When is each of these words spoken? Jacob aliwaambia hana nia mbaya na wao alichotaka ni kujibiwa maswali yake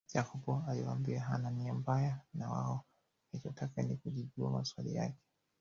Jacob 0.13 0.63
aliwaambia 0.67 1.21
hana 1.21 1.51
nia 1.51 1.73
mbaya 1.73 2.19
na 2.33 2.49
wao 2.49 2.85
alichotaka 3.33 3.83
ni 3.83 3.95
kujibiwa 3.97 4.51
maswali 4.51 4.95
yake 4.95 5.17